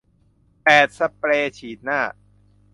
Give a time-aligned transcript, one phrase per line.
[0.63, 1.99] แปด สเปรย์ฉีดหน้า